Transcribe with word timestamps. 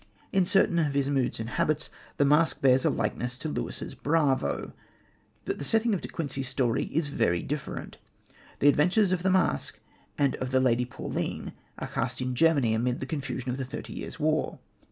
In 0.33 0.47
certain 0.47 0.79
of 0.79 0.95
his 0.95 1.11
moods 1.11 1.39
and 1.39 1.47
habits, 1.47 1.91
the 2.17 2.25
Masque 2.25 2.59
bears 2.59 2.85
a 2.85 2.89
likeness 2.89 3.37
to 3.37 3.47
Lewis's 3.47 3.93
"Bravo," 3.93 4.73
but 5.45 5.59
the 5.59 5.63
setting 5.63 5.93
of 5.93 6.01
De 6.01 6.07
Quincey's 6.07 6.47
story 6.47 6.85
is 6.85 7.09
very 7.09 7.43
different. 7.43 7.97
The 8.61 8.67
adventures 8.67 9.11
of 9.11 9.21
the 9.21 9.29
Masque 9.29 9.77
and 10.17 10.33
of 10.37 10.49
the 10.49 10.59
Lady 10.59 10.85
Pauline 10.85 11.53
are 11.77 11.85
cast 11.87 12.19
in 12.19 12.33
Germany 12.33 12.73
amid 12.73 12.99
the 12.99 13.05
confusion 13.05 13.51
of 13.51 13.57
the 13.57 13.63
Thirty 13.63 13.93
Years' 13.93 14.19
War. 14.19 14.57